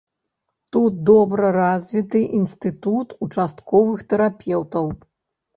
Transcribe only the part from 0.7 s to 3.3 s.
Тут добра развіты інстытут